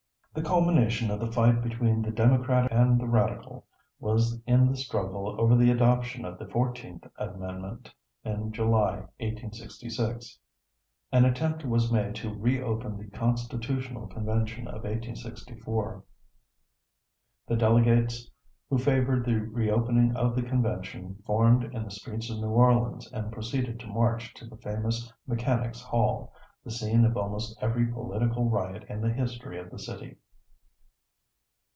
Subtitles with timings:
[0.33, 3.65] The culmination of the fight between the Democrat and the Radical
[3.99, 7.93] was in the struggle over the adoption of the Fourteenth Amendment
[8.23, 10.39] in July, 1866.
[11.11, 16.01] An attempt was made to re open the Constitutional Convention of 1864.
[17.49, 18.31] The delegates,
[18.69, 23.33] who favored the reopening of the convention, formed in the streets of New Orleans, and
[23.33, 26.31] proceeded to march to the famous Mechanics Hall,
[26.63, 30.15] the scene of almost every political riot in the history of the city.